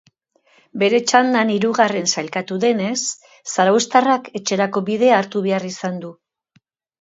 Bere 0.83 0.99
txandan 1.09 1.51
hirugarren 1.55 2.09
saikatu 2.13 2.57
denez 2.63 2.95
zarauztarrak 3.57 4.31
etxerako 4.41 4.85
bidea 4.89 5.21
hartu 5.21 5.45
behar 5.51 5.69
izan 5.71 6.01
du. 6.07 6.13